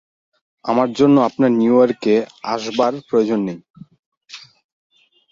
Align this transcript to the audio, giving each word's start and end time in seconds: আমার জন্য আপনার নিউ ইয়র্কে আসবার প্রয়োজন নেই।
আমার 0.65 0.89
জন্য 0.93 1.15
আপনার 1.21 1.51
নিউ 1.51 1.75
ইয়র্কে 1.77 2.15
আসবার 2.45 2.93
প্রয়োজন 3.07 3.39
নেই। 3.47 3.59